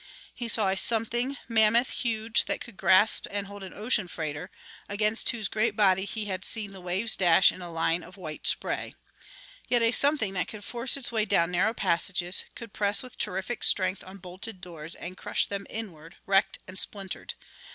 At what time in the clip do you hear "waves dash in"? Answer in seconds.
6.81-7.61